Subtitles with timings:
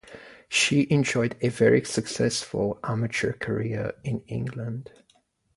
[0.49, 4.91] She enjoyed a very successful amateur career in England.